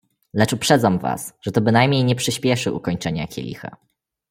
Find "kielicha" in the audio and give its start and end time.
3.27-3.77